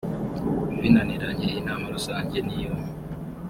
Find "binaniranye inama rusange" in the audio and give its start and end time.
0.81-2.37